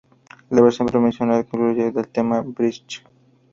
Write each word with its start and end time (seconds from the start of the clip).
La 0.49 0.61
versión 0.63 0.87
promocional 0.87 1.41
incluye 1.45 1.89
sólo 1.89 1.99
el 1.99 2.07
tema 2.07 2.41
"Brigitte". 2.41 3.07